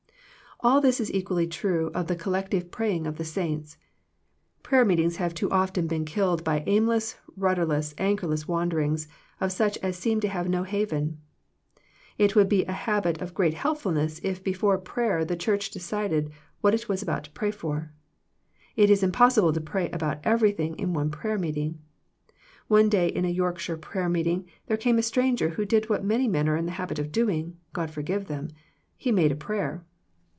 [0.63, 3.77] All this is equally true of the collective praying of the saints.
[4.61, 9.07] Prayer meetings have too often been killed by aimless, rudderless, anchorless wanderings
[9.39, 11.17] of such as seem to have no haven.
[12.19, 16.29] It would be a habit of great helpfulness if before prayer the Church decided
[16.59, 17.91] what it was about to pray for.
[18.75, 21.79] It is impossible to pray about every thing in one prayer meeting.
[22.67, 26.05] One day in a York shire prayer meeting there came a stranger who did what
[26.05, 28.49] many men are in the habit of doing— God forgive them—
[28.95, 29.87] he made a prayer.